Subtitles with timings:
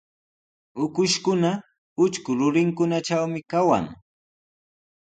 [0.83, 1.51] Ukushkuna
[2.03, 3.85] utrku rurinkunatrawmi kawan.